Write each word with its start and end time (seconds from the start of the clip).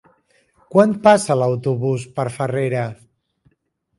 Quan 0.75 0.95
passa 1.07 1.35
l'autobús 1.41 2.07
per 2.17 2.27
Farrera? 2.37 2.87